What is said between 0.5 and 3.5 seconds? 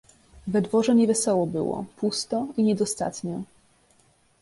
dworze nie wesoło było, pusto... i niedostatnio..."